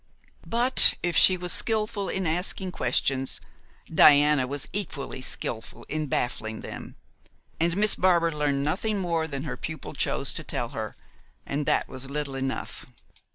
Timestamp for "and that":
11.45-11.87